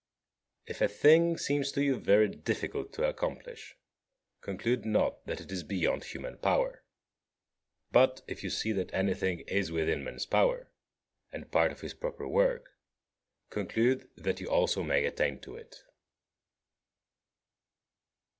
[0.67, 0.75] 19.
[0.75, 3.77] If a thing seems to you very difficult to accomplish,
[4.41, 6.83] conclude not that it is beyond human power.
[7.91, 10.71] But, if you see that anything is within man's power,
[11.31, 12.79] and part of his proper work,
[13.51, 15.83] conclude that you also may attain to it.